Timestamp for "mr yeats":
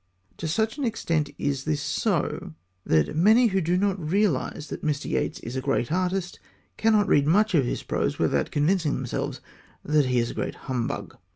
4.83-5.39